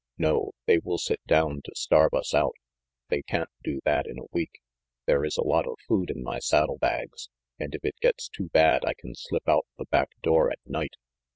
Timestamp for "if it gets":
7.75-8.27